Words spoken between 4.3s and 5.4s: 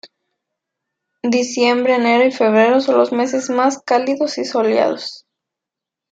y soleados.